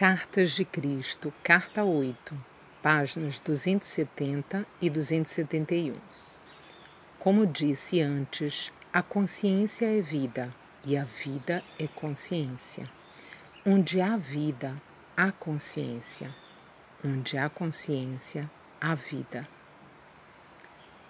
Cartas 0.00 0.52
de 0.52 0.64
Cristo, 0.64 1.30
Carta 1.42 1.84
8, 1.84 2.34
páginas 2.82 3.38
270 3.40 4.66
e 4.80 4.88
271. 4.88 5.94
Como 7.18 7.46
disse 7.46 8.00
antes, 8.00 8.72
a 8.90 9.02
consciência 9.02 9.84
é 9.84 10.00
vida 10.00 10.50
e 10.86 10.96
a 10.96 11.04
vida 11.04 11.62
é 11.78 11.86
consciência. 11.86 12.88
Onde 13.66 14.00
há 14.00 14.16
vida, 14.16 14.74
há 15.14 15.30
consciência. 15.30 16.34
Onde 17.04 17.36
há 17.36 17.50
consciência, 17.50 18.50
há 18.80 18.94
vida. 18.94 19.46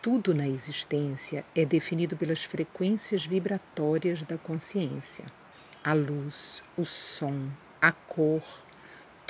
Tudo 0.02 0.34
na 0.34 0.48
existência 0.48 1.44
é 1.54 1.64
definido 1.64 2.16
pelas 2.16 2.42
frequências 2.42 3.24
vibratórias 3.24 4.24
da 4.24 4.36
consciência. 4.36 5.26
A 5.84 5.92
luz, 5.92 6.60
o 6.76 6.84
som, 6.84 7.50
a 7.80 7.92
cor, 7.92 8.42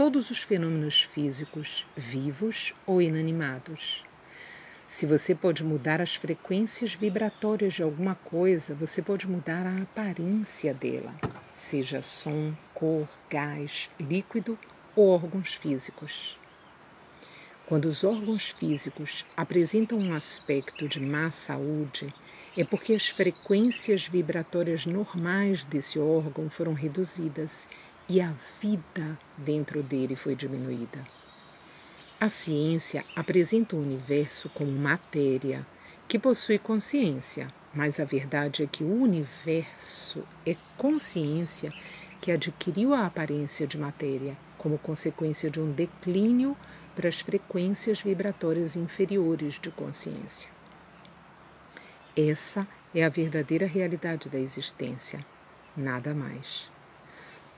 todos 0.01 0.31
os 0.31 0.39
fenômenos 0.39 1.03
físicos, 1.03 1.85
vivos 1.95 2.73
ou 2.87 3.03
inanimados. 3.03 4.03
Se 4.89 5.05
você 5.05 5.35
pode 5.35 5.63
mudar 5.63 6.01
as 6.01 6.15
frequências 6.15 6.95
vibratórias 6.95 7.75
de 7.75 7.83
alguma 7.83 8.15
coisa, 8.15 8.73
você 8.75 9.03
pode 9.03 9.29
mudar 9.29 9.67
a 9.67 9.83
aparência 9.83 10.73
dela, 10.73 11.13
seja 11.53 12.01
som, 12.01 12.55
cor, 12.73 13.07
gás, 13.29 13.91
líquido 14.01 14.59
ou 14.97 15.07
órgãos 15.11 15.53
físicos. 15.53 16.35
Quando 17.67 17.85
os 17.85 18.03
órgãos 18.03 18.49
físicos 18.49 19.27
apresentam 19.37 19.99
um 19.99 20.15
aspecto 20.15 20.89
de 20.89 20.99
má 20.99 21.31
saúde, 21.31 22.11
é 22.57 22.65
porque 22.65 22.95
as 22.95 23.09
frequências 23.09 24.07
vibratórias 24.07 24.87
normais 24.87 25.63
desse 25.63 25.99
órgão 25.99 26.49
foram 26.49 26.73
reduzidas 26.73 27.69
e 28.11 28.21
a 28.21 28.33
vida 28.61 29.17
dentro 29.39 29.85
dele 29.85 30.17
foi 30.17 30.35
diminuída. 30.35 30.99
A 32.21 32.29
ciência 32.29 33.05
apresenta 33.15 33.77
o 33.77 33.81
universo 33.81 34.49
como 34.49 34.73
matéria 34.73 35.65
que 36.09 36.19
possui 36.19 36.59
consciência, 36.59 37.47
mas 37.73 38.01
a 38.01 38.05
verdade 38.05 38.65
é 38.65 38.67
que 38.67 38.83
o 38.83 39.01
universo 39.01 40.27
é 40.45 40.57
consciência 40.77 41.73
que 42.21 42.33
adquiriu 42.33 42.93
a 42.95 43.07
aparência 43.07 43.65
de 43.65 43.79
matéria 43.79 44.37
como 44.59 44.77
consequência 44.77 45.49
de 45.49 45.61
um 45.61 45.71
declínio 45.71 46.57
para 46.97 47.09
as 47.09 47.21
frequências 47.21 48.01
vibratórias 48.01 48.75
inferiores 48.75 49.55
de 49.63 49.71
consciência. 49.71 50.51
Essa 52.17 52.67
é 52.93 53.05
a 53.05 53.09
verdadeira 53.09 53.69
realidade 53.69 54.29
da 54.29 54.39
existência, 54.41 55.25
nada 55.77 56.13
mais. 56.13 56.69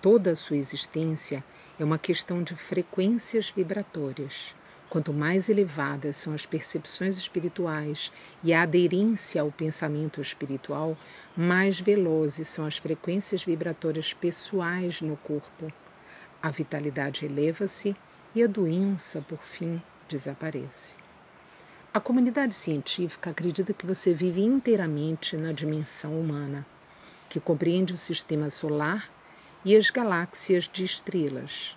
Toda 0.02 0.32
a 0.32 0.36
sua 0.36 0.56
existência 0.56 1.44
é 1.78 1.84
uma 1.84 1.96
questão 1.96 2.42
de 2.42 2.56
frequências 2.56 3.50
vibratórias. 3.54 4.52
Quanto 4.90 5.12
mais 5.12 5.48
elevadas 5.48 6.16
são 6.16 6.34
as 6.34 6.44
percepções 6.44 7.16
espirituais 7.16 8.10
e 8.42 8.52
a 8.52 8.62
aderência 8.62 9.40
ao 9.40 9.52
pensamento 9.52 10.20
espiritual, 10.20 10.98
mais 11.36 11.78
velozes 11.78 12.48
são 12.48 12.66
as 12.66 12.78
frequências 12.78 13.44
vibratórias 13.44 14.12
pessoais 14.12 15.00
no 15.00 15.16
corpo. 15.18 15.72
A 16.42 16.50
vitalidade 16.50 17.24
eleva-se 17.24 17.94
e 18.34 18.42
a 18.42 18.48
doença, 18.48 19.24
por 19.28 19.38
fim, 19.38 19.80
desaparece. 20.08 20.96
A 21.94 22.00
comunidade 22.00 22.56
científica 22.56 23.30
acredita 23.30 23.72
que 23.72 23.86
você 23.86 24.12
vive 24.12 24.42
inteiramente 24.42 25.36
na 25.36 25.52
dimensão 25.52 26.18
humana, 26.18 26.66
que 27.30 27.38
compreende 27.38 27.92
o 27.92 27.96
sistema 27.96 28.50
solar 28.50 29.08
e 29.64 29.76
as 29.76 29.90
galáxias 29.90 30.68
de 30.72 30.84
estrelas. 30.84 31.76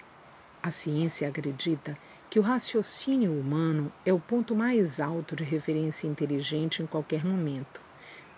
A 0.61 0.71
ciência 0.71 1.27
acredita 1.27 1.95
que 2.29 2.39
o 2.39 2.41
raciocínio 2.41 3.31
humano 3.31 3.91
é 4.03 4.11
o 4.11 4.19
ponto 4.19 4.55
mais 4.55 4.99
alto 4.99 5.35
de 5.35 5.43
referência 5.43 6.07
inteligente 6.07 6.81
em 6.81 6.87
qualquer 6.87 7.23
momento, 7.23 7.79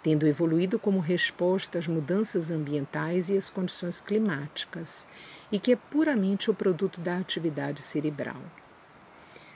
tendo 0.04 0.28
evoluído 0.28 0.78
como 0.78 1.00
resposta 1.00 1.80
às 1.80 1.88
mudanças 1.88 2.52
ambientais 2.52 3.30
e 3.30 3.38
às 3.38 3.50
condições 3.50 4.02
climáticas, 4.02 5.08
e 5.50 5.58
que 5.58 5.72
é 5.72 5.76
puramente 5.78 6.52
o 6.52 6.54
produto 6.54 7.00
da 7.00 7.18
atividade 7.18 7.82
cerebral. 7.82 8.42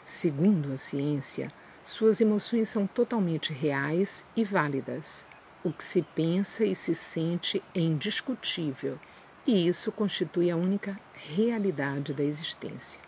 Segundo 0.06 0.74
a 0.74 0.78
ciência, 0.78 1.52
suas 1.84 2.22
emoções 2.22 2.70
são 2.70 2.88
totalmente 2.88 3.52
reais 3.52 4.24
e 4.36 4.46
válidas. 4.46 5.26
O 5.64 5.74
que 5.74 5.84
se 5.84 6.02
pensa 6.02 6.64
e 6.64 6.74
se 6.74 6.96
sente 6.96 7.62
é 7.76 7.80
indiscutível 7.82 8.98
e 9.46 9.68
isso 9.68 9.92
constitui 9.92 10.52
a 10.52 10.56
única 10.56 11.00
realidade 11.36 12.14
da 12.14 12.24
existência. 12.24 13.00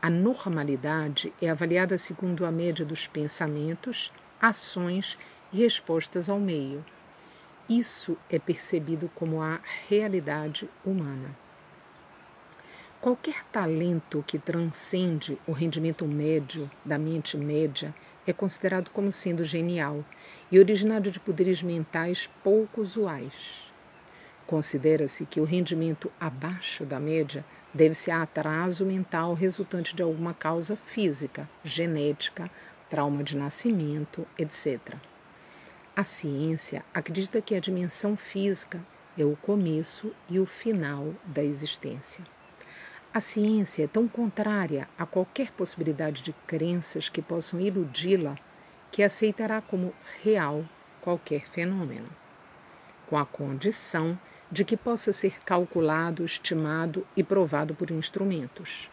A 0.00 0.10
normalidade 0.10 1.32
é 1.40 1.48
avaliada 1.48 1.96
segundo 1.96 2.44
a 2.44 2.50
média 2.50 2.84
dos 2.84 3.06
pensamentos, 3.06 4.10
ações 4.40 5.16
e 5.52 5.58
respostas 5.58 6.28
ao 6.28 6.40
meio. 6.40 6.84
Isso 7.68 8.18
é 8.28 8.38
percebido 8.38 9.08
como 9.14 9.40
a 9.40 9.60
realidade 9.88 10.68
humana. 10.84 11.30
Qualquer 13.00 13.44
talento 13.52 14.24
que 14.26 14.38
transcende 14.38 15.38
o 15.46 15.52
rendimento 15.52 16.04
médio 16.04 16.70
da 16.84 16.98
mente 16.98 17.36
média 17.36 17.94
é 18.26 18.32
considerado 18.32 18.90
como 18.90 19.10
sendo 19.10 19.44
genial 19.44 20.04
e 20.50 20.58
originado 20.58 21.10
de 21.10 21.18
poderes 21.18 21.62
mentais 21.62 22.28
pouco 22.42 22.80
usuais. 22.80 23.61
Considera-se 24.46 25.24
que 25.24 25.40
o 25.40 25.44
rendimento 25.44 26.10
abaixo 26.20 26.84
da 26.84 27.00
média 27.00 27.44
deve-se 27.72 28.10
a 28.10 28.22
atraso 28.22 28.84
mental 28.84 29.34
resultante 29.34 29.96
de 29.96 30.02
alguma 30.02 30.34
causa 30.34 30.76
física, 30.76 31.48
genética, 31.64 32.50
trauma 32.90 33.24
de 33.24 33.36
nascimento, 33.36 34.26
etc. 34.38 34.78
A 35.96 36.04
ciência 36.04 36.84
acredita 36.92 37.40
que 37.40 37.54
a 37.54 37.60
dimensão 37.60 38.16
física 38.16 38.80
é 39.16 39.24
o 39.24 39.36
começo 39.36 40.12
e 40.28 40.38
o 40.38 40.46
final 40.46 41.14
da 41.24 41.42
existência. 41.42 42.24
A 43.12 43.20
ciência 43.20 43.84
é 43.84 43.86
tão 43.86 44.08
contrária 44.08 44.88
a 44.98 45.04
qualquer 45.04 45.50
possibilidade 45.52 46.22
de 46.22 46.32
crenças 46.46 47.10
que 47.10 47.20
possam 47.20 47.60
iludi-la 47.60 48.36
que 48.90 49.02
aceitará 49.02 49.60
como 49.60 49.92
real 50.22 50.64
qualquer 51.00 51.46
fenômeno, 51.46 52.08
com 53.08 53.18
a 53.18 53.26
condição 53.26 54.18
de 54.50 54.64
que 54.64 54.76
possa 54.76 55.12
ser 55.12 55.38
calculado, 55.44 56.24
estimado 56.24 57.06
e 57.16 57.22
provado 57.22 57.74
por 57.74 57.90
instrumentos. 57.90 58.90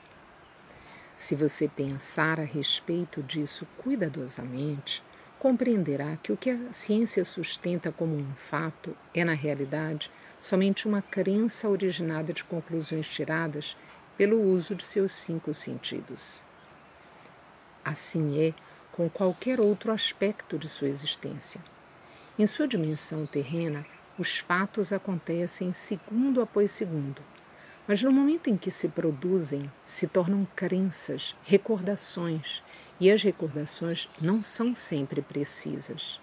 Se 1.17 1.35
você 1.35 1.67
pensar 1.67 2.39
a 2.39 2.45
respeito 2.45 3.21
disso 3.21 3.67
cuidadosamente, 3.77 5.03
compreenderá 5.37 6.17
que 6.23 6.31
o 6.31 6.37
que 6.37 6.49
a 6.49 6.71
ciência 6.71 7.25
sustenta 7.25 7.91
como 7.91 8.15
um 8.15 8.33
fato 8.35 8.95
é, 9.13 9.25
na 9.25 9.33
realidade, 9.33 10.09
somente 10.39 10.87
uma 10.87 11.01
crença 11.01 11.67
originada 11.67 12.31
de 12.31 12.43
conclusões 12.43 13.07
tiradas 13.07 13.75
pelo 14.17 14.41
uso 14.41 14.75
de 14.75 14.85
seus 14.85 15.11
cinco 15.11 15.53
sentidos. 15.53 16.43
Assim 17.83 18.41
é 18.41 18.53
com 18.91 19.09
qualquer 19.09 19.59
outro 19.59 19.91
aspecto 19.91 20.57
de 20.57 20.69
sua 20.69 20.87
existência. 20.87 21.61
Em 22.37 22.47
sua 22.47 22.67
dimensão 22.67 23.25
terrena, 23.25 23.85
os 24.19 24.37
fatos 24.37 24.91
acontecem 24.91 25.71
segundo 25.71 26.41
após 26.41 26.71
segundo, 26.71 27.21
mas 27.87 28.03
no 28.03 28.11
momento 28.11 28.49
em 28.49 28.57
que 28.57 28.69
se 28.69 28.89
produzem, 28.89 29.71
se 29.85 30.07
tornam 30.07 30.45
crenças, 30.55 31.33
recordações, 31.45 32.61
e 32.99 33.09
as 33.09 33.23
recordações 33.23 34.09
não 34.19 34.43
são 34.43 34.75
sempre 34.75 35.21
precisas. 35.21 36.19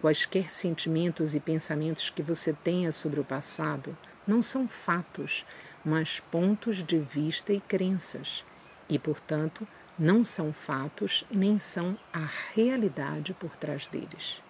Quaisquer 0.00 0.50
sentimentos 0.50 1.34
e 1.34 1.40
pensamentos 1.40 2.08
que 2.08 2.22
você 2.22 2.52
tenha 2.52 2.90
sobre 2.90 3.20
o 3.20 3.24
passado 3.24 3.96
não 4.26 4.42
são 4.42 4.66
fatos, 4.66 5.44
mas 5.84 6.20
pontos 6.30 6.82
de 6.82 6.98
vista 6.98 7.52
e 7.52 7.60
crenças, 7.60 8.42
e, 8.88 8.98
portanto, 8.98 9.68
não 9.98 10.24
são 10.24 10.50
fatos 10.50 11.24
nem 11.30 11.58
são 11.58 11.96
a 12.10 12.26
realidade 12.54 13.34
por 13.34 13.54
trás 13.54 13.86
deles. 13.86 14.40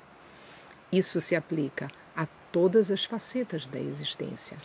Isso 0.92 1.20
se 1.20 1.34
aplica 1.34 1.90
todas 2.54 2.88
as 2.88 3.04
facetas 3.04 3.66
da 3.66 3.80
existência. 3.80 4.56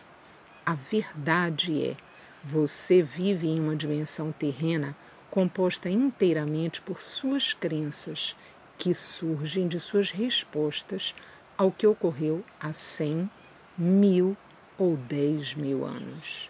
A 0.64 0.76
verdade 0.76 1.84
é: 1.84 1.98
você 2.44 3.02
vive 3.02 3.48
em 3.48 3.60
uma 3.60 3.76
dimensão 3.76 4.32
terrena 4.32 4.96
composta 5.32 5.90
inteiramente 5.90 6.82
por 6.82 7.02
suas 7.02 7.52
crenças, 7.52 8.36
que 8.78 8.94
surgem 8.94 9.68
de 9.68 9.80
suas 9.80 10.12
respostas 10.12 11.16
ao 11.58 11.72
que 11.72 11.88
ocorreu 11.88 12.46
há 12.60 12.72
cem, 12.72 13.28
mil 13.76 14.38
ou 14.78 14.96
dez 14.96 15.56
mil 15.56 15.84
anos. 15.84 16.48